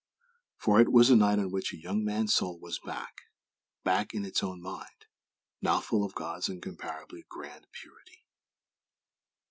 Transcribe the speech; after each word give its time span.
_"For 0.57 0.81
it 0.81 0.91
was 0.91 1.11
a 1.11 1.15
night 1.15 1.37
on 1.37 1.51
which 1.51 1.71
a 1.75 1.79
young 1.79 2.03
man's 2.03 2.33
Soul 2.33 2.57
was 2.59 2.79
back; 2.79 3.21
back 3.83 4.15
in 4.15 4.25
its 4.25 4.41
own 4.41 4.59
Mind, 4.59 5.05
now 5.61 5.79
full 5.79 6.03
of 6.03 6.15
God's 6.15 6.49
incomparably 6.49 7.23
grand 7.29 7.67
_purity! 7.71 8.23